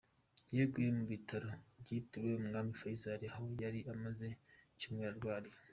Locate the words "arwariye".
5.17-5.57